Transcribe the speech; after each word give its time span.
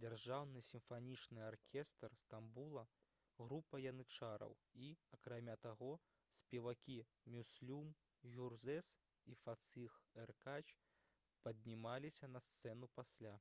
дзяржаўны 0.00 0.62
сімфанічны 0.66 1.42
аркестр 1.44 2.16
стамбула 2.22 2.82
група 3.46 3.78
янычараў 3.84 4.52
і 4.86 4.90
акрамя 5.18 5.54
таго 5.68 5.88
спевакі 6.40 6.96
мюслюм 7.36 7.88
гюрзэс 8.34 8.90
і 9.34 9.38
фаціх 9.44 9.96
эркач 10.26 10.66
паднімаліся 11.48 12.32
на 12.36 12.44
сцэну 12.50 12.92
пасля 13.00 13.34